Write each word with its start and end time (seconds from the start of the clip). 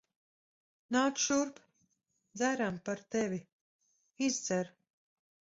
Nāc 0.95 1.19
šurp. 1.23 1.59
Dzeram 2.41 2.81
par 2.89 3.05
tevi. 3.17 3.41
Izdzer. 4.31 4.77